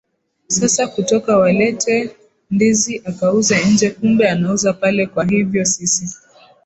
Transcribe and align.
sasa 0.47 0.87
kutoka 0.87 1.37
waletee 1.37 2.09
ndizi 2.51 3.01
akauze 3.05 3.65
nje 3.65 3.89
kumbe 3.89 4.29
anauza 4.29 4.73
pale 4.73 5.05
kwa 5.07 5.25
hivyo 5.25 5.65
sisi 5.65 6.17